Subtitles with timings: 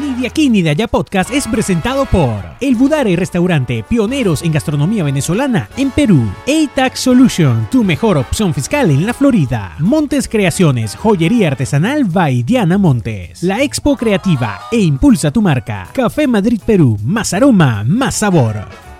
[0.00, 4.52] Ni de aquí ni de allá podcast es presentado por El Budare Restaurante, pioneros en
[4.52, 6.22] gastronomía venezolana en Perú.
[6.46, 9.74] A-Tax Solution, tu mejor opción fiscal en la Florida.
[9.80, 13.42] Montes Creaciones, joyería artesanal by Diana Montes.
[13.42, 15.88] La Expo Creativa e impulsa tu marca.
[15.92, 18.91] Café Madrid Perú, más aroma, más sabor.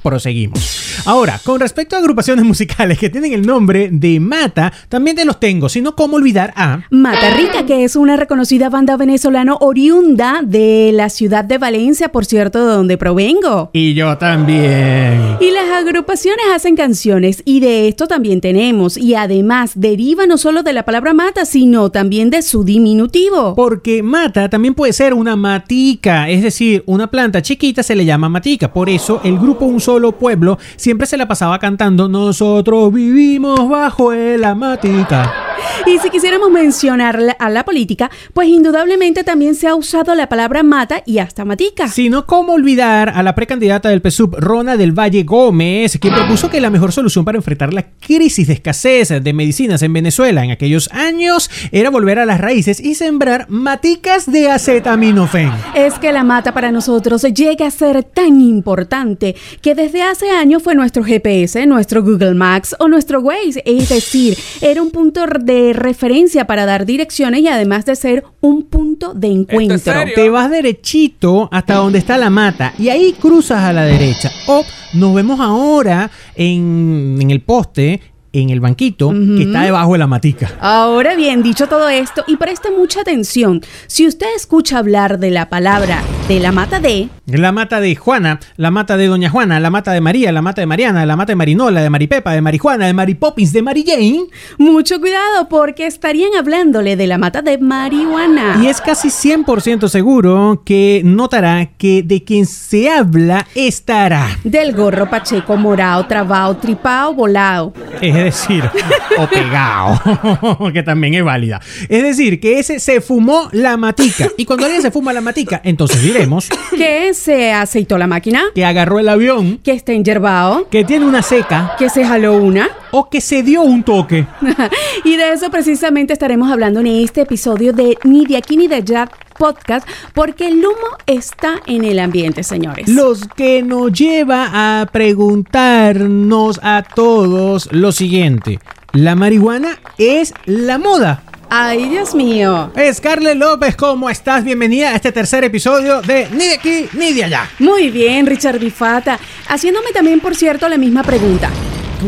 [0.02, 1.04] Proseguimos.
[1.06, 5.40] Ahora, con respecto a agrupaciones musicales que tienen el nombre de Mata, también te los
[5.40, 6.84] tengo, sino cómo olvidar a...
[6.90, 12.26] Mata Rica, que es una reconocida banda venezolana oriunda de la ciudad de Valencia, por
[12.26, 13.70] cierto, de donde provengo.
[13.74, 15.38] Y yo también.
[15.40, 20.64] Y las agrupaciones hacen canciones y de esto también tenemos y además deriva no solo
[20.64, 23.56] de la palabra mata, sino también de su diminutivo.
[23.56, 28.30] Porque mata también puede ser una matica, es decir, una planta chiquita se le llama
[28.30, 28.72] matica.
[28.72, 34.14] Por eso el grupo Un Solo Pueblo siempre se la pasaba cantando Nosotros vivimos bajo
[34.14, 35.58] la matica.
[35.86, 40.64] Y si quisiéramos mencionar a la política, pues indudablemente también se ha usado la palabra
[40.64, 41.88] mata y hasta matica.
[41.88, 46.62] Sino cómo olvidar a la precandidata del PSUV, Rona del Valle Gómez, quien propuso que
[46.62, 50.90] la mejor solución para enfrentar la crisis de escasez de medicinas en Venezuela en aquellos
[50.92, 55.52] años era volver a las raíces y sembrar maticas de acetaminofén.
[55.76, 60.64] Es que la mata para nosotros llega a ser tan importante que desde hace años
[60.64, 63.64] fue nuestro GPS, nuestro Google Maps o nuestro Waze.
[63.66, 68.64] Es decir, era un punto de referencia para dar direcciones y además de ser un
[68.64, 69.78] punto de encuentro.
[70.16, 74.32] Te vas derechito hasta donde está la mata y ahí cruzas a la derecha.
[74.48, 78.00] O nos vemos ahora en, en el poste,
[78.34, 80.52] en el banquito que está debajo de la matica.
[80.60, 85.50] Ahora bien, dicho todo esto, y preste mucha atención, si usted escucha hablar de la
[85.50, 89.72] palabra de la mata de, La mata de Juana, la mata de Doña Juana, la
[89.72, 92.86] mata de María, la mata de Mariana, la mata de Marinola, de Maripepa, de Marijuana,
[92.86, 94.28] de Mary Poppins, de Mary Jane.
[94.60, 98.60] mucho cuidado porque estarían hablándole de la mata de marihuana.
[98.62, 104.28] Y es casi 100% seguro que notará que de quien se habla estará.
[104.44, 107.74] Del gorro pacheco morado, trabao, tripao, volado.
[108.02, 108.64] Es decir,
[109.18, 111.62] o pegado, que también es válida.
[111.88, 114.30] Es decir, que ese se fumó la matica.
[114.38, 118.66] Y cuando alguien se fuma la matica, entonces diremos Que se aceitó la máquina, que
[118.66, 122.70] agarró el avión, que está enyerbado, que tiene una seca que se jaló una.
[122.92, 124.26] o que se dio un toque.
[125.04, 128.76] y de eso precisamente estaremos hablando en este episodio de Ni de aquí ni de
[128.76, 132.88] allá podcast, porque el humo está en el ambiente, señores.
[132.88, 138.60] Los que nos lleva a preguntarnos a todos lo siguiente.
[138.92, 141.24] ¿La marihuana es la moda?
[141.50, 142.72] Ay, Dios mío.
[142.94, 144.44] Scarlett López, ¿cómo estás?
[144.44, 147.50] Bienvenida a este tercer episodio de Ni de aquí ni de allá.
[147.58, 149.20] Muy bien, Richard Bifata.
[149.48, 151.50] Haciéndome también, por cierto, la misma pregunta.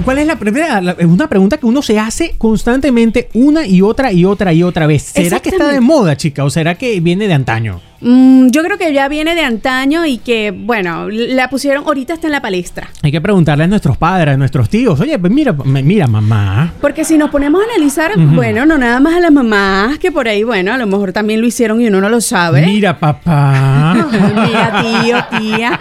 [0.05, 0.81] ¿Cuál es la primera?
[0.81, 4.87] la- una pregunta que uno se hace constantemente una y otra y otra y otra
[4.87, 5.03] vez.
[5.03, 6.43] ¿Será que está de moda, chica?
[6.45, 7.81] ¿O será que viene de antaño?
[8.01, 12.27] Mm, yo creo que ya viene de antaño y que, bueno, la pusieron, ahorita está
[12.27, 12.89] en la palestra.
[13.03, 14.99] Hay que preguntarle a nuestros padres, a nuestros tíos.
[14.99, 16.73] Oye, pues mira, mira, mamá.
[16.81, 20.27] Porque si nos ponemos a analizar, bueno, no nada más a las mamás, que por
[20.27, 22.65] ahí, bueno, a lo mejor también lo hicieron y uno no lo sabe.
[22.65, 24.07] Mira, papá.
[24.11, 25.79] Mira, tío, tía.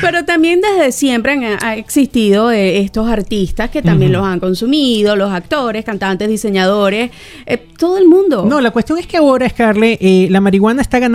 [0.00, 5.14] Pero también desde siempre han ha existido eh, estos artistas que también los han consumido,
[5.16, 7.10] los actores, cantantes, diseñadores,
[7.46, 8.46] eh, todo el mundo.
[8.48, 11.13] No, la cuestión es que ahora, Scarlett, eh, la marihuana está ganando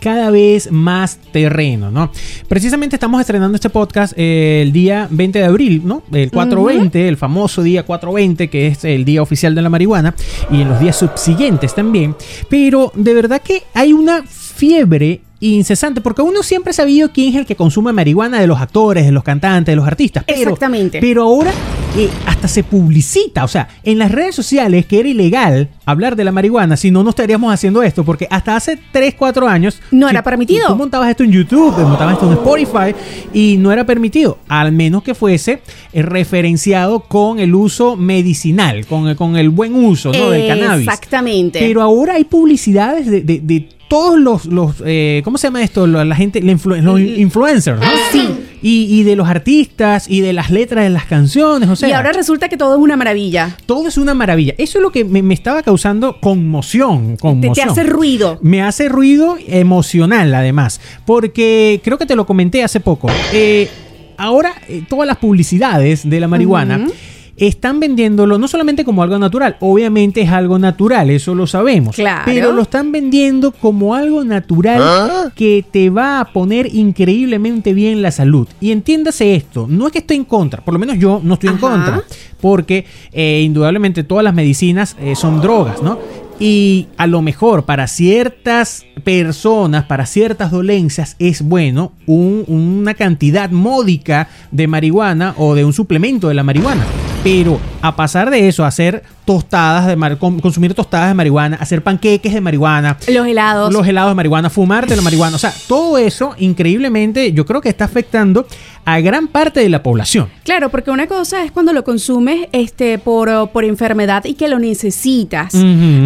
[0.00, 2.10] cada vez más terreno, ¿no?
[2.48, 6.02] Precisamente estamos estrenando este podcast eh, el día 20 de abril, ¿no?
[6.12, 10.14] El 420, el famoso día 420, que es el día oficial de la marihuana,
[10.50, 12.16] y en los días subsiguientes también.
[12.48, 17.36] Pero de verdad que hay una fiebre incesante, porque uno siempre ha sabido quién es
[17.36, 20.24] el que consume marihuana de los actores, de los cantantes, de los artistas.
[20.26, 21.00] Pero, Exactamente.
[21.00, 21.52] Pero ahora
[21.96, 26.24] eh, hasta se publicita, o sea, en las redes sociales que era ilegal hablar de
[26.24, 29.80] la marihuana, si no, no estaríamos haciendo esto, porque hasta hace 3, 4 años...
[29.90, 30.68] No si era permitido.
[30.68, 32.94] Tú montabas esto en YouTube, montabas esto en Spotify
[33.32, 35.60] y no era permitido, al menos que fuese
[35.92, 40.30] eh, referenciado con el uso medicinal, con, el- con el buen uso ¿no?
[40.30, 40.86] del cannabis.
[40.88, 41.58] Exactamente.
[41.60, 45.86] Pero ahora hay publicidades de, de- de todos los, los eh, ¿cómo se llama esto?
[45.86, 47.86] La, la gente, la influ- los influencers, ¿no?
[48.10, 48.28] Sí.
[48.66, 51.92] Y, y de los artistas y de las letras de las canciones, o sea, y
[51.92, 53.56] ahora resulta que todo es una maravilla.
[53.66, 54.54] todo es una maravilla.
[54.56, 57.52] Eso es lo que me, me estaba causando conmoción, conmoción.
[57.52, 58.38] te hace ruido.
[58.40, 63.08] Me hace ruido emocional, además, porque creo que te lo comenté hace poco.
[63.34, 63.68] Eh,
[64.16, 66.86] ahora, eh, todas las publicidades de la marihuana.
[67.36, 71.96] Están vendiéndolo no solamente como algo natural, obviamente es algo natural, eso lo sabemos.
[71.96, 72.22] Claro.
[72.26, 78.12] Pero lo están vendiendo como algo natural que te va a poner increíblemente bien la
[78.12, 78.46] salud.
[78.60, 81.50] Y entiéndase esto, no es que estoy en contra, por lo menos yo no estoy
[81.50, 82.02] en contra,
[82.40, 85.98] porque eh, indudablemente todas las medicinas eh, son drogas, ¿no?
[86.38, 93.50] Y a lo mejor para ciertas personas, para ciertas dolencias, es bueno un- una cantidad
[93.50, 96.84] módica de marihuana o de un suplemento de la marihuana.
[97.24, 101.56] Pero a pasar de eso, a hacer tostadas de mar- con- consumir tostadas de marihuana,
[101.56, 103.72] hacer panqueques de marihuana, Los helados.
[103.72, 105.36] los helados de marihuana, fumarte la marihuana.
[105.36, 108.46] O sea, todo eso, increíblemente, yo creo que está afectando
[108.84, 110.28] a gran parte de la población.
[110.44, 114.58] Claro, porque una cosa es cuando lo consumes este, por, por enfermedad y que lo
[114.58, 115.54] necesitas.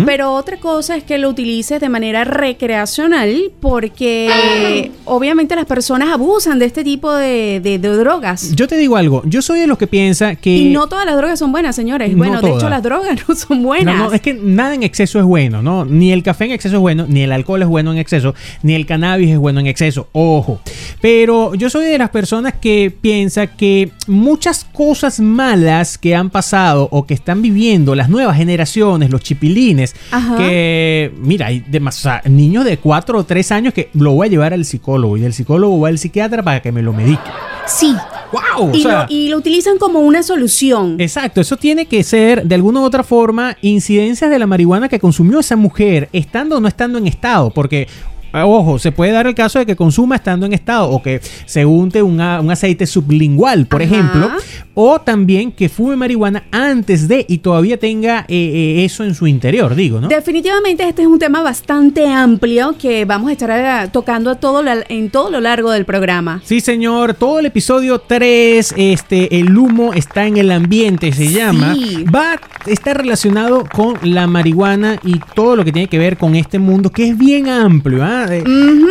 [0.06, 6.60] Pero otra cosa es que lo utilices de manera recreacional porque obviamente las personas abusan
[6.60, 8.52] de este tipo de, de- de drogas.
[8.54, 10.50] Yo te digo algo, yo soy de los que piensa que...
[10.56, 12.10] Y no todas las drogas son buenas, señores.
[12.12, 12.56] No Bueno, de todas.
[12.62, 13.96] hecho las drogas no son buenas.
[13.96, 15.84] No, no, es que nada en exceso es bueno, ¿no?
[15.84, 18.74] Ni el café en exceso es bueno, ni el alcohol es bueno en exceso, ni
[18.74, 20.60] el cannabis es bueno en exceso, ojo.
[21.00, 26.88] Pero yo soy de las personas que piensa que muchas cosas malas que han pasado
[26.90, 30.36] o que están viviendo las nuevas generaciones, los chipilines, Ajá.
[30.36, 34.26] que, mira, hay demas- o sea, niños de 4 o 3 años que lo voy
[34.28, 37.20] a llevar al psicólogo y del psicólogo va al psiquiatra para que me lo medique.
[37.66, 37.94] Sí.
[38.32, 38.74] ¡Wow!
[38.74, 40.96] Y, lo, y lo utilizan como una solución.
[40.98, 44.98] Exacto, eso tiene que ser de alguna u otra forma incidencias de la marihuana que
[44.98, 47.88] consumió esa mujer, estando o no estando en estado, porque...
[48.32, 51.20] eh, Ojo, se puede dar el caso de que consuma estando en estado o que
[51.46, 53.90] se unte una- un aceite sublingual, por Ajá.
[53.94, 54.30] ejemplo,
[54.74, 58.34] o también que fume marihuana antes de y todavía tenga eh,
[58.80, 60.08] eh, eso en su interior, digo, ¿no?
[60.08, 63.50] Definitivamente este es un tema bastante amplio que vamos a estar
[63.86, 66.40] eh, tocando a todo la- en todo lo largo del programa.
[66.44, 71.74] Sí, señor, todo el episodio 3, este, el humo está en el ambiente, se llama.
[71.74, 72.04] Sí.
[72.14, 76.34] Va a estar relacionado con la marihuana y todo lo que tiene que ver con
[76.34, 78.04] este mundo, que es bien amplio.
[78.04, 78.17] ¿ah?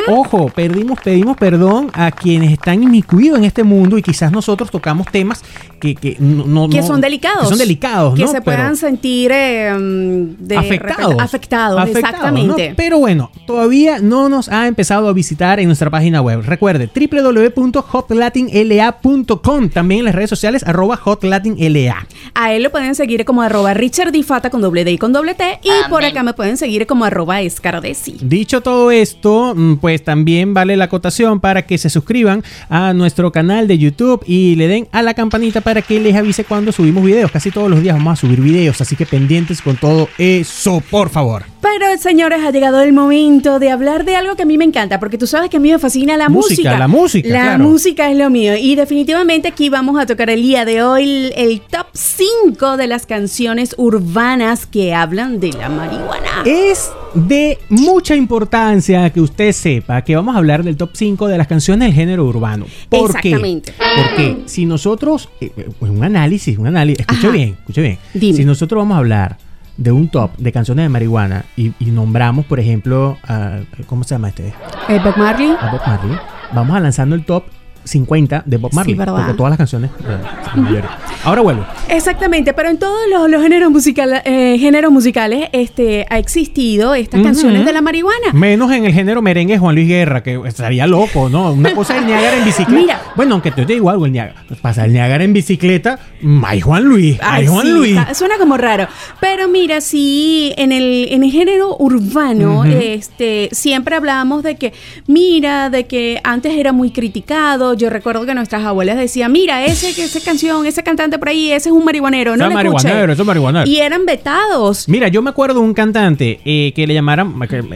[0.07, 5.07] Ojo, pedimos, pedimos perdón a quienes están inmiscuidos en este mundo y quizás nosotros tocamos
[5.12, 5.43] temas
[5.79, 7.43] que, que no, Que no- son delicados.
[7.43, 8.27] Que son delicados, Que ¿no?
[8.27, 11.15] se Pero- puedan sentir eh, de afectados.
[11.19, 12.69] afectados, Afectados, exactamente.
[12.69, 12.75] ¿no?
[12.75, 16.41] Pero bueno, todavía no nos ha empezado a visitar en nuestra página web.
[16.46, 19.69] Recuerde, www.hotlatinla.com.
[19.69, 22.07] También en las redes sociales, arroba hotlatinla.
[22.34, 25.34] A él lo pueden seguir como arroba Richard Difata con doble D y con doble
[25.36, 25.60] T.
[25.63, 28.17] Y por acá me pueden seguir como arroba Escardesi.
[28.22, 33.31] Dicho todo esto, mm, pues también vale la acotación para que se suscriban a nuestro
[33.31, 37.03] canal de YouTube y le den a la campanita para que les avise cuando subimos
[37.03, 37.31] videos.
[37.31, 41.09] Casi todos los días vamos a subir videos, así que pendientes con todo eso, por
[41.09, 41.43] favor.
[41.62, 45.00] Pero, señores, ha llegado el momento de hablar de algo que a mí me encanta,
[45.00, 46.79] porque tú sabes que a mí me fascina la Música, música.
[46.79, 47.63] la música, La claro.
[47.65, 48.55] música es lo mío.
[48.55, 52.88] Y definitivamente aquí vamos a tocar el día de hoy el, el top 5 de
[52.88, 56.43] las canciones urbanas que hablan de la marihuana.
[56.45, 61.38] Es de mucha importancia que usted sepa que vamos a hablar del top 5 de
[61.38, 62.65] las canciones del género urbano.
[62.89, 63.71] ¿Por Exactamente.
[63.71, 63.83] qué?
[64.01, 67.36] Porque si nosotros, eh, eh, un análisis, un análisis, escuche Ajá.
[67.36, 67.97] bien, escuche bien.
[68.13, 68.38] Dime.
[68.38, 69.38] Si nosotros vamos a hablar
[69.77, 74.15] de un top de canciones de marihuana y, y nombramos, por ejemplo, a, ¿cómo se
[74.15, 74.53] llama este?
[74.89, 75.55] Eh, Bob Marley.
[75.59, 76.17] A Bob Marley,
[76.53, 77.43] vamos a lanzando el top
[77.88, 78.96] 50 de Bob Sí, Marley.
[78.96, 79.15] ¿verdad?
[79.15, 80.82] porque todas las canciones, eh.
[81.24, 81.65] Ahora vuelvo.
[81.89, 87.22] Exactamente, pero en todos los, los géneros, musical, eh, géneros musicales este, ha existido estas
[87.22, 88.34] canciones de la marihuana.
[88.34, 91.51] Menos en el género merengue Juan Luis Guerra, que estaría loco, ¿no?
[91.53, 92.79] Una cosa es el Niágara en bicicleta.
[92.82, 93.01] Mira.
[93.15, 94.44] Bueno, aunque te digo algo, el Niágara.
[94.62, 96.00] Pasa el Niágara en bicicleta,
[96.46, 98.00] ay Juan Luis, ay, Juan sí, Luis.
[98.13, 98.88] suena como raro.
[99.20, 104.74] Pero mira, sí, en el, en el género urbano, este, siempre hablábamos de que,
[105.08, 107.74] mira, de que antes era muy criticado.
[107.77, 111.51] Yo recuerdo que nuestras abuelas decían, mira, ese, que esa canción, ese cantante por ahí,
[111.51, 112.36] ese es un marihuanero.
[112.36, 112.55] No es escuche".
[112.88, 113.69] marihuanero, es marihuanero.
[113.69, 114.89] Y eran vetados.
[114.89, 117.34] Mira, yo me acuerdo de un cantante eh, que le llamaran,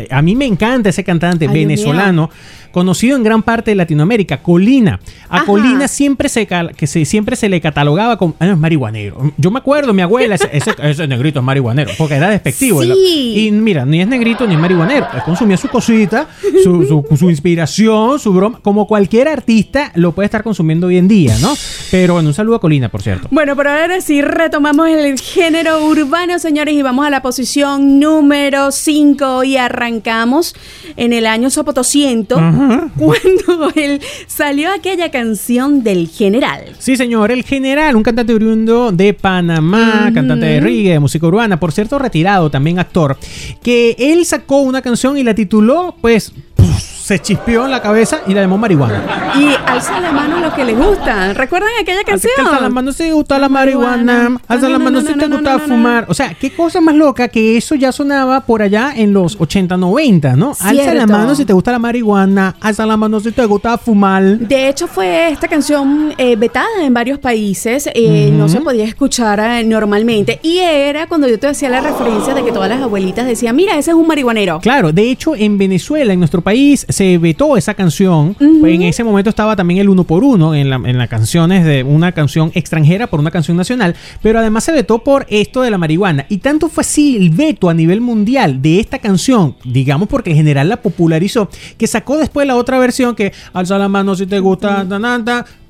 [0.09, 2.29] a mí me encanta ese cantante Ay, venezolano,
[2.71, 4.99] conocido en gran parte de Latinoamérica, Colina.
[5.29, 5.45] A Ajá.
[5.45, 9.33] Colina siempre se, que se, siempre se le catalogaba como ah, no, es marihuanero.
[9.37, 12.81] Yo me acuerdo, mi abuela, ese, ese, ese negrito es marihuanero, porque era despectivo.
[12.83, 13.47] Sí.
[13.47, 15.07] Y mira, ni es negrito ni es marihuanero.
[15.13, 16.27] Él consumía su cosita,
[16.63, 21.07] su, su, su inspiración, su broma, como cualquier artista lo puede estar consumiendo hoy en
[21.07, 21.53] día, ¿no?
[21.89, 23.27] Pero bueno, un saludo a Colina, por cierto.
[23.31, 28.71] Bueno, pero ahora sí retomamos el género urbano, señores, y vamos a la posición número
[28.71, 30.55] 5 y arrancamos
[30.95, 31.49] en el año
[32.97, 36.75] Cuando él salió aquella canción del general.
[36.79, 41.59] Sí, señor, el general, un cantante oriundo de Panamá, cantante de reggae, de música urbana,
[41.59, 43.17] por cierto, retirado, también actor,
[43.63, 48.21] que él sacó una canción y la tituló, pues, puf, se chispeó en la cabeza
[48.25, 49.33] y la llamó marihuana.
[49.37, 51.33] Y alza la mano lo que le gusta.
[51.33, 52.31] ¿Recuerdan aquella Así canción?
[52.37, 55.59] que alza la mano si te gusta la marihuana, alza la mano si te gusta
[55.59, 56.05] fumar.
[56.07, 59.75] O sea, qué cosa más loca que eso ya sonaba por allá en los 80,
[59.75, 60.53] 90, ¿no?
[60.61, 64.23] Alza la mano si te gusta la marihuana, alza la mano si te gusta fumar.
[64.39, 69.37] De hecho, fue esta canción eh, vetada en varios países, eh, no se podía escuchar
[69.41, 70.39] eh, normalmente.
[70.43, 73.77] Y era cuando yo te hacía la referencia de que todas las abuelitas decían, mira,
[73.77, 74.61] ese es un marihuanero.
[74.61, 78.35] Claro, de hecho en Venezuela, en nuestro país, se vetó esa canción.
[78.39, 81.83] En ese momento estaba también el uno por uno en, la- en las canciones de
[81.83, 85.77] una canción extranjera por una canción nacional, pero además se vetó por esto de la
[85.77, 86.25] marihuana.
[86.29, 90.35] Y tanto fue así el veto a nivel mundial de esta canción, digamos porque el
[90.35, 94.39] general la popularizó, que sacó después la otra versión que alza la mano si te
[94.39, 94.83] gusta.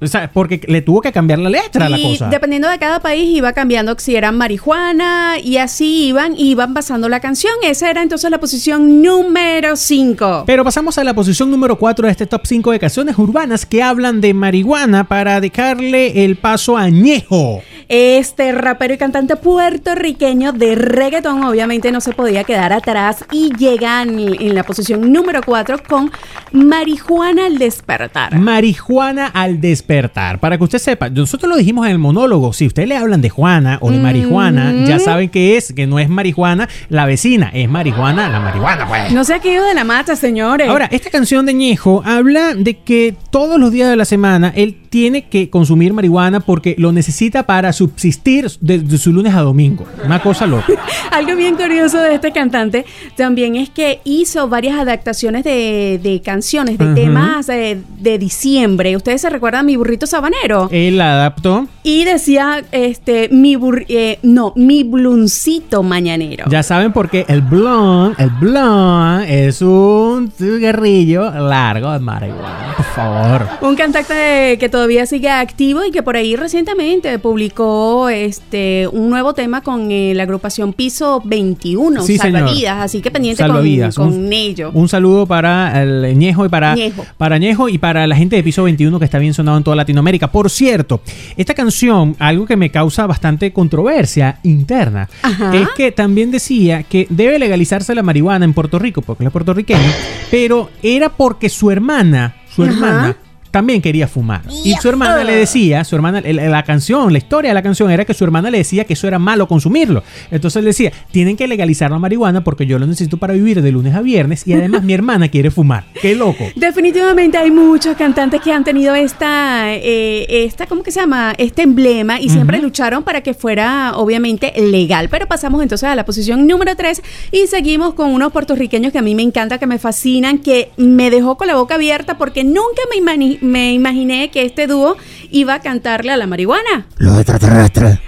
[0.03, 2.27] O sea, porque le tuvo que cambiar la letra a la cosa.
[2.29, 7.19] dependiendo de cada país iba cambiando si era marihuana y así iban, iban pasando la
[7.19, 7.53] canción.
[7.63, 10.43] Esa era entonces la posición número 5.
[10.47, 13.83] Pero pasamos a la posición número 4 de este top 5 de canciones urbanas que
[13.83, 17.61] hablan de marihuana para dejarle el paso a Ñejo.
[17.93, 24.01] Este rapero y cantante puertorriqueño de reggaetón obviamente no se podía quedar atrás y llega
[24.01, 26.09] en, en la posición número 4 con
[26.53, 28.37] Marijuana al despertar.
[28.39, 30.39] Marijuana al despertar.
[30.39, 32.53] Para que usted sepa, nosotros lo dijimos en el monólogo.
[32.53, 35.99] Si usted le hablan de Juana o de marihuana, ya saben que es, que no
[35.99, 39.11] es marihuana la vecina, es marihuana la marihuana, pues.
[39.11, 40.69] No se ha caído de la mata, señores.
[40.69, 44.80] Ahora, esta canción de Ñejo habla de que todos los días de la semana él
[44.91, 49.85] tiene que consumir marihuana porque lo necesita para subsistir de, de su lunes a domingo.
[50.03, 50.73] Una cosa loca.
[51.11, 56.77] Algo bien curioso de este cantante también es que hizo varias adaptaciones de, de canciones,
[56.77, 58.97] de temas eh, de diciembre.
[58.97, 60.67] Ustedes se recuerdan mi burrito sabanero.
[60.73, 61.69] Él la adaptó.
[61.83, 66.45] Y decía, este, mi bur eh, no, mi bluncito mañanero.
[66.47, 72.73] Ya saben porque el blond, el blond es un cigarrillo largo de marihuana.
[72.77, 73.47] Por favor.
[73.61, 79.33] Un cantante que todavía sigue activo y que por ahí recientemente publicó este un nuevo
[79.33, 82.41] tema con eh, la agrupación Piso 21, Sí, señor.
[82.41, 83.95] Salvavidas, así que pendiente Salvavidas.
[83.95, 84.69] con, con Un- ello.
[84.73, 87.05] Un saludo para el Ñejo y para Ñejo.
[87.17, 89.75] para Ñejo y para la gente de Piso 21 que está bien sonado en toda
[89.75, 90.31] Latinoamérica.
[90.31, 91.01] Por cierto,
[91.37, 91.70] esta canción,
[92.19, 95.55] algo que me causa bastante controversia interna, Ajá.
[95.55, 99.31] es que también decía que debe legalizarse la marihuana en Puerto Rico, porque él es
[99.33, 99.91] puertorriqueño,
[100.29, 102.71] pero era porque su hermana, su Ajá.
[102.71, 103.17] hermana
[103.51, 104.41] también quería fumar.
[104.63, 108.05] Y su hermana le decía, su hermana, la canción, la historia de la canción era
[108.05, 110.03] que su hermana le decía que eso era malo consumirlo.
[110.31, 113.71] Entonces él decía, tienen que legalizar la marihuana porque yo lo necesito para vivir de
[113.71, 115.83] lunes a viernes y además mi hermana quiere fumar.
[116.01, 116.45] Qué loco.
[116.55, 121.33] Definitivamente hay muchos cantantes que han tenido esta, eh, esta, ¿cómo que se llama?
[121.37, 125.09] Este emblema y siempre lucharon para que fuera obviamente legal.
[125.09, 129.01] Pero pasamos entonces a la posición número 3 y seguimos con unos puertorriqueños que a
[129.01, 132.81] mí me encanta, que me fascinan, que me dejó con la boca abierta porque nunca
[132.89, 134.97] me, imani- me imaginé que este dúo
[135.31, 136.85] iba a cantarle a la marihuana.
[136.97, 137.99] Los extraterrestres.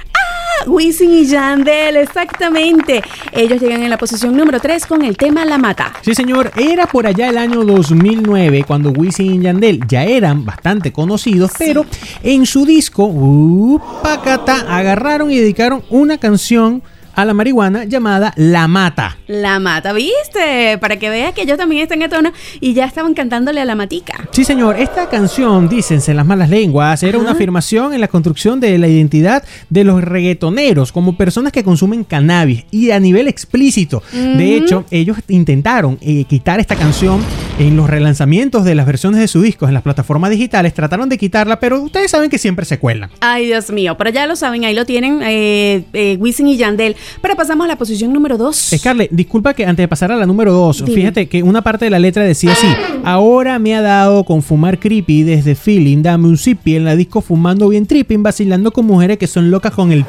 [0.68, 3.02] Wisin y Yandel, exactamente.
[3.32, 5.94] Ellos llegan en la posición número 3 con el tema La Mata.
[6.02, 10.92] Sí, señor, era por allá el año 2009 cuando Wisin y Yandel ya eran bastante
[10.92, 11.86] conocidos, pero
[12.24, 16.82] en su disco, uh, Pacata, agarraron y dedicaron una canción
[17.16, 19.18] a la marihuana llamada La Mata.
[19.28, 20.78] La Mata, ¿viste?
[20.80, 23.76] Para que veas que ellos también están a tono y ya estaban cantándole a la
[23.76, 24.28] matica.
[24.32, 24.80] Sí, señor.
[24.80, 28.88] Esta canción, dícense en las malas lenguas, era una afirmación en la construcción de la
[28.88, 34.04] identidad de los reggaetoneros como personas que consumen cannabis y a nivel explícito.
[34.12, 37.22] De hecho, ellos intentaron eh, quitar esta canción
[37.60, 40.74] en los relanzamientos de las versiones de sus discos en las plataformas digitales.
[40.74, 43.10] Trataron de quitarla, pero ustedes saben que siempre se cuelan.
[43.20, 43.96] Ay, Dios mío.
[43.98, 46.96] Pero ya lo saben, ahí lo tienen eh, eh, Wisin y Yandel.
[47.22, 48.72] Pero pasamos a la posición número 2.
[48.78, 51.92] Scarlett, disculpa que antes de pasar a la número 2, fíjate que una parte de
[51.92, 52.68] la letra decía así:
[53.04, 57.22] Ahora me ha dado con fumar creepy desde feeling, dame un zippy en la disco
[57.22, 60.06] fumando bien tripping, vacilando con mujeres que son locas con el.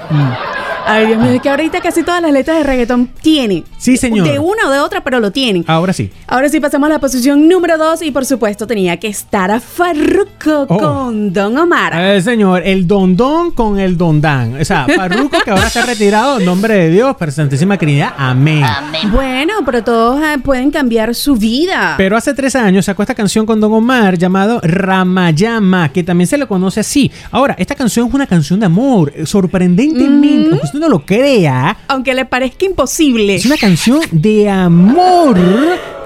[0.87, 3.65] Ay, Dios mío, es que ahorita casi todas las letras de reggaetón tienen.
[3.79, 4.27] Sí, señor.
[4.27, 5.65] De una o de otra, pero lo tienen.
[5.67, 6.11] Ahora sí.
[6.27, 9.61] Ahora sí pasamos a la posición número 2 y por supuesto tenía que estar a
[9.61, 10.79] Farruko Oh.
[10.79, 11.93] con Don Omar.
[11.97, 14.61] Eh, señor, el Don Don con el Don Dan.
[14.61, 18.13] O sea, Farruko que ahora está retirado, en nombre de Dios, por Santísima Trinidad.
[18.17, 18.65] Amén.
[19.11, 21.95] Bueno, pero todos eh, pueden cambiar su vida.
[21.97, 26.39] Pero hace tres años sacó esta canción con Don Omar llamado Ramayama, que también se
[26.39, 27.11] le conoce así.
[27.31, 29.13] Ahora, esta canción es una canción de amor.
[29.25, 33.35] Sorprendentemente, usted no lo crea, Aunque le parezca imposible.
[33.37, 35.39] es una canción de amor,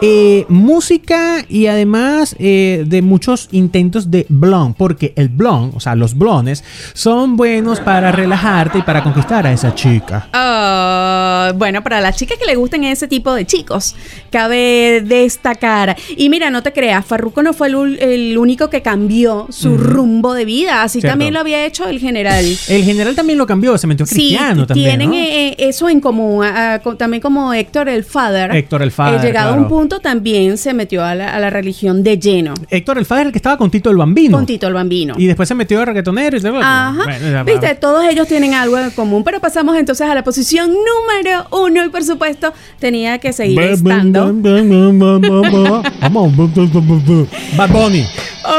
[0.00, 5.94] eh, música y además eh, de muchos intentos de blonde, porque el blonde, o sea,
[5.94, 6.62] los blones,
[6.94, 10.28] son buenos para relajarte y para conquistar a esa chica.
[10.32, 13.96] Ah, bueno, para las chicas que le gusten ese tipo de chicos,
[14.30, 15.96] cabe destacar.
[16.16, 20.34] Y mira, no te creas, Farruko no fue el, el único que cambió su rumbo
[20.34, 21.12] de vida, así Cierto.
[21.12, 22.44] también lo había hecho el general.
[22.68, 24.98] El general también lo cambió, se metió Sí, cristiano también.
[24.98, 25.16] tienen ¿no?
[25.16, 26.44] eh, eso en común,
[26.82, 28.54] co- también como Héctor el Father.
[28.54, 29.62] Héctor el Father, llegado a claro.
[29.62, 33.26] un punto también se metió a la, a la religión de lleno, Héctor el Fader,
[33.26, 34.37] el que estaba con Tito el Bambino.
[34.37, 35.14] con Tito el Bambino.
[35.16, 37.02] Y después se metió de reggaetonero y se Ajá.
[37.04, 40.68] Bueno, ya, Viste, todos ellos tienen algo en común, pero pasamos entonces a la posición
[40.71, 44.33] número uno y por supuesto tenía que seguir estando.
[47.57, 48.04] Bad Bunny.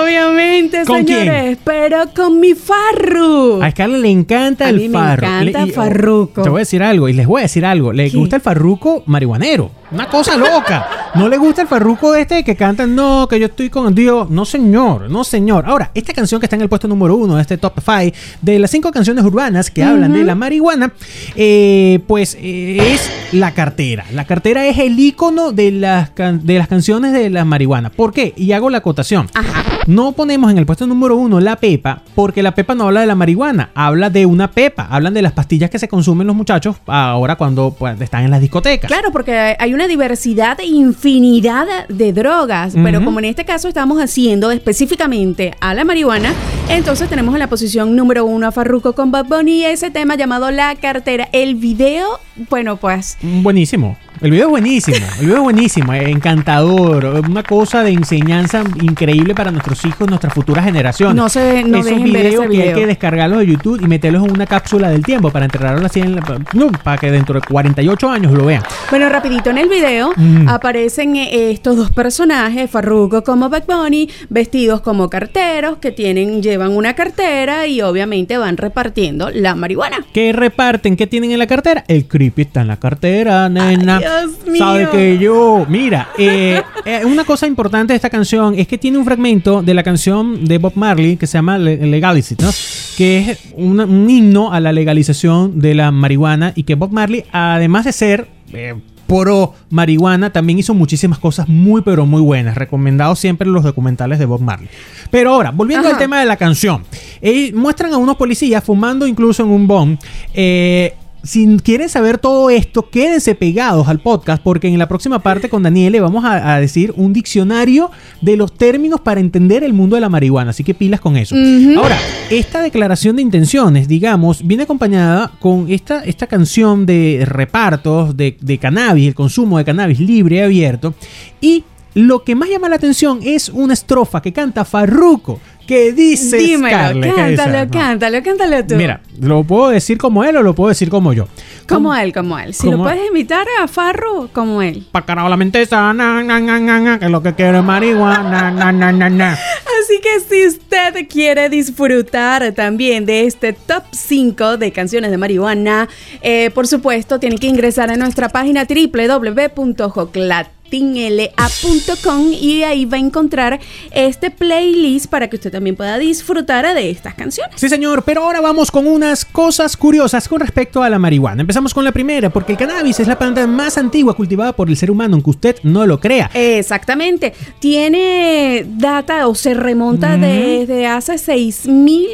[0.03, 3.61] Obviamente, ¿Con señores, pero con mi Farru.
[3.63, 6.43] A Scarlett le encanta A el mí me encanta Le- y- farruco.
[6.43, 7.91] Te voy a decir algo, y les voy a decir algo.
[7.93, 8.17] Le ¿Qué?
[8.17, 9.71] gusta el farruco marihuanero.
[9.91, 10.87] Una cosa loca.
[11.15, 14.29] No le gusta el farruco este que cantan, no, que yo estoy con Dios.
[14.29, 15.65] No, señor, no, señor.
[15.65, 18.59] Ahora, esta canción que está en el puesto número uno de este top 5 de
[18.59, 20.93] las cinco canciones urbanas que hablan de la marihuana,
[21.35, 24.05] eh, pues eh, es la cartera.
[24.13, 27.89] La cartera es el icono de las, de las canciones de la marihuana.
[27.89, 28.33] ¿Por qué?
[28.37, 29.27] Y hago la acotación.
[29.33, 29.63] Ajá.
[29.89, 33.07] No ponemos en el puesto número uno la pepa, porque la pepa no habla de
[33.07, 36.75] la marihuana, habla de una pepa, hablan de las pastillas que se consumen los muchachos
[36.85, 38.87] ahora cuando pues, están en las discotecas.
[38.87, 44.01] Claro, porque hay una diversidad e infinidad de drogas, pero como en este caso estamos
[44.01, 46.33] haciendo específicamente a la marihuana,
[46.69, 50.15] entonces tenemos en la posición número uno a Farruko con Bad Bunny y ese tema
[50.15, 51.27] llamado La Cartera.
[51.31, 53.97] El video, bueno, pues Buenísimo.
[54.21, 54.97] El video es buenísimo.
[55.19, 57.05] El video es buenísimo, eh, encantador.
[57.29, 61.15] Una cosa de enseñanza increíble para nuestros hijos, nuestras futuras generaciones.
[61.15, 62.75] No se- no Esos dejen ver videos ese que hay video.
[62.79, 66.17] que descargarlos de YouTube y meterlos en una cápsula del tiempo para enterrarlos así en
[66.17, 68.61] la- no, para que dentro de 48 años lo vean.
[68.89, 70.47] Bueno, rapidito en el video Mm.
[70.49, 76.71] aparecen eh, estos dos personajes, Farruko como Bad Bunny, vestidos como carteros que tienen llevan
[76.75, 79.97] una cartera y obviamente van repartiendo la marihuana.
[80.13, 80.95] ¿Qué reparten?
[80.97, 81.83] ¿Qué tienen en la cartera?
[81.87, 83.99] El creepy está en la cartera, nena.
[83.99, 84.57] Dios mío.
[84.57, 85.65] Sabe que yo.
[85.69, 89.73] Mira, eh, eh, una cosa importante de esta canción es que tiene un fragmento de
[89.73, 92.51] la canción de Bob Marley que se llama Le- Legalicity, ¿no?
[92.97, 97.23] Que es una- un himno a la legalización de la marihuana y que Bob Marley,
[97.31, 98.27] además de ser.
[98.51, 98.73] eh,
[99.09, 102.55] pro marihuana también hizo muchísimas cosas muy pero muy buenas.
[102.55, 104.69] Recomendados siempre los documentales de Bob Marley.
[105.09, 105.95] Pero ahora volviendo Ajá.
[105.95, 106.85] al tema de la canción.
[107.21, 109.99] Eh, muestran a unos policías fumando incluso en un bon
[110.33, 115.49] eh, si quieren saber todo esto, quédense pegados al podcast porque en la próxima parte
[115.49, 119.95] con Daniele vamos a, a decir un diccionario de los términos para entender el mundo
[119.95, 121.35] de la marihuana, así que pilas con eso.
[121.77, 121.97] Ahora,
[122.29, 128.57] esta declaración de intenciones, digamos, viene acompañada con esta, esta canción de repartos de, de
[128.57, 130.93] cannabis, el consumo de cannabis libre y abierto,
[131.41, 131.63] y
[131.95, 136.75] lo que más llama la atención es una estrofa que canta Farruko, que dice Dímelo,
[136.75, 137.71] Scarlett, ¿qué cántalo, No.
[137.71, 138.73] cántalo, cántalo tú.
[138.75, 141.27] Mira, ¿lo puedo decir como él o lo puedo decir como yo?
[141.67, 142.55] Como él, como él.
[142.55, 144.87] Si lo puedes imitar a Farru, como él.
[144.91, 147.63] Pa' carajo la mente esa, na, na, na, na, na, que lo que quiero es
[147.63, 149.33] marihuana, na, na, na, na.
[149.33, 155.87] Así que si usted quiere disfrutar también de este top 5 de canciones de marihuana,
[156.23, 162.99] eh, por supuesto, tiene que ingresar a nuestra página www.joclat tinla.com y ahí va a
[162.99, 163.59] encontrar
[163.91, 167.59] este playlist para que usted también pueda disfrutar de estas canciones.
[167.59, 171.41] Sí, señor, pero ahora vamos con unas cosas curiosas con respecto a la marihuana.
[171.41, 174.77] Empezamos con la primera, porque el cannabis es la planta más antigua cultivada por el
[174.77, 176.29] ser humano, aunque usted no lo crea.
[176.33, 177.33] Exactamente.
[177.59, 182.07] Tiene data o se remonta desde hace 6000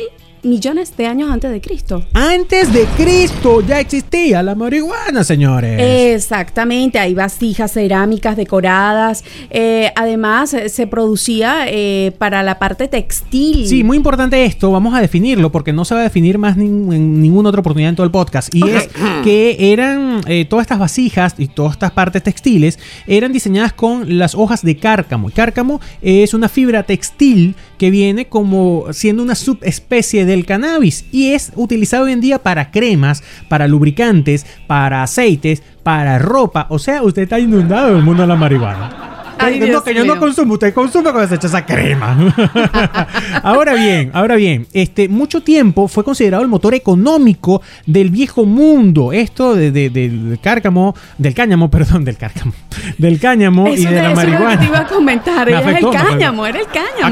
[0.46, 2.04] millones de años antes de Cristo.
[2.14, 5.82] Antes de Cristo ya existía la marihuana, señores.
[6.16, 9.24] Exactamente, hay vasijas cerámicas decoradas.
[9.50, 13.68] Eh, además, eh, se producía eh, para la parte textil.
[13.68, 17.22] Sí, muy importante esto, vamos a definirlo porque no se va a definir más en
[17.22, 18.54] ninguna otra oportunidad en todo el podcast.
[18.54, 18.90] Y es
[19.24, 24.64] que eran todas estas vasijas y todas estas partes textiles eran diseñadas con las hojas
[24.64, 25.30] de cárcamo.
[25.30, 31.34] Y cárcamo es una fibra textil que viene como siendo una subespecie del cannabis y
[31.34, 36.68] es utilizado hoy en día para cremas, para lubricantes, para aceites, para ropa.
[36.70, 39.15] O sea, usted está inundado en el mundo de la marihuana.
[39.38, 42.18] Ay, no, que yo no consumo, usted consume cuando se echa esa crema.
[43.44, 49.12] ahora bien, ahora bien, este, mucho tiempo fue considerado el motor económico del viejo mundo.
[49.14, 52.54] Esto de, del cárcamo, del cáñamo, perdón, del cárcamo,
[52.98, 54.54] del cáñamo y de la marihuana.
[54.54, 57.08] Eso te iba a comentar, era el cáñamo, era el cáñamo.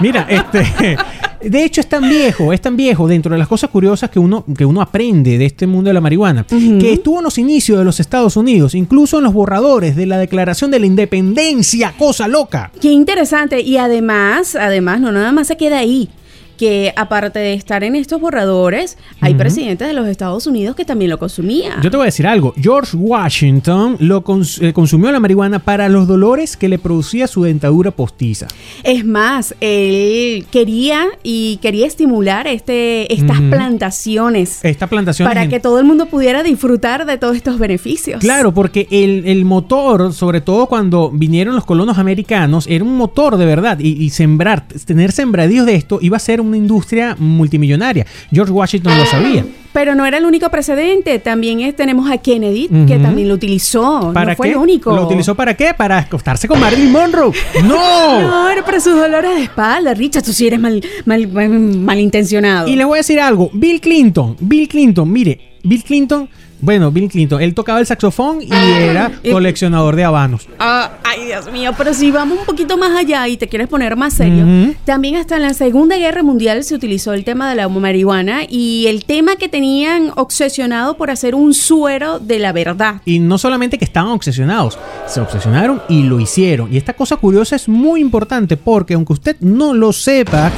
[0.00, 0.96] Mira, este.
[1.42, 4.44] De hecho, es tan viejo, es tan viejo dentro de las cosas curiosas que uno,
[4.56, 7.84] que uno aprende de este mundo de la marihuana, que estuvo en los inicios de
[7.84, 12.70] los Estados Unidos, incluso en los borradores de la Declaración de la Independencia, cosa loca.
[12.80, 13.60] Qué interesante.
[13.60, 16.10] Y además, además, no nada más se queda ahí
[16.60, 21.10] que aparte de estar en estos borradores, hay presidentes de los Estados Unidos que también
[21.10, 21.80] lo consumían.
[21.80, 22.52] Yo te voy a decir algo.
[22.60, 24.22] George Washington lo
[24.60, 28.46] eh, consumió la marihuana para los dolores que le producía su dentadura postiza.
[28.82, 34.62] Es más, él quería y quería estimular este, estas plantaciones.
[34.62, 35.34] Estas plantaciones.
[35.34, 38.20] Para que todo el mundo pudiera disfrutar de todos estos beneficios.
[38.20, 43.46] Claro, porque el, motor, sobre todo cuando vinieron los colonos americanos, era un motor de
[43.46, 43.78] verdad.
[43.80, 48.06] Y, y sembrar, tener sembradíos de esto iba a ser un una industria multimillonaria.
[48.30, 49.44] George Washington lo sabía.
[49.72, 51.18] Pero no era el único precedente.
[51.20, 54.10] También tenemos a Kennedy, que también lo utilizó.
[54.12, 54.94] ¿Para no fue el único.
[54.94, 55.74] ¿Lo utilizó para qué?
[55.74, 57.32] Para acostarse con Marilyn Monroe.
[57.64, 58.20] ¡No!
[58.20, 60.24] no, era para sus dolores de espalda, Richard.
[60.24, 62.68] Tú sí eres mal, mal, malintencionado.
[62.68, 63.50] Y le voy a decir algo.
[63.52, 66.28] Bill Clinton, Bill Clinton, mire, Bill Clinton
[66.60, 70.48] bueno, Bill Clinton, él tocaba el saxofón y ah, era coleccionador de habanos.
[70.58, 73.96] Ah, ay, Dios mío, pero si vamos un poquito más allá y te quieres poner
[73.96, 77.68] más serio, también hasta en la Segunda Guerra Mundial se utilizó el tema de la
[77.68, 83.00] marihuana y el tema que tenían obsesionado por hacer un suero de la verdad.
[83.04, 86.72] Y no solamente que estaban obsesionados, se obsesionaron y lo hicieron.
[86.72, 90.50] Y esta cosa curiosa es muy importante porque aunque usted no lo sepa,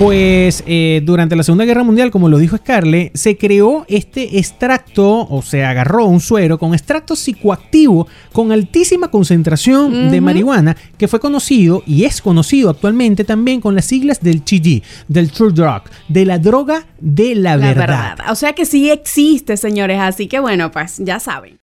[0.00, 5.28] pues eh, durante la Segunda Guerra Mundial, como lo dijo Scarlett, se creó este extracto,
[5.28, 11.20] o se agarró un suero con extracto psicoactivo con altísima concentración de marihuana, que fue
[11.20, 16.24] conocido y es conocido actualmente también con las siglas del TG, del True Drug, de
[16.24, 18.20] la droga de la, verdad.
[18.30, 21.60] O sea que sí existe, señores, así que bueno, pues ya saben.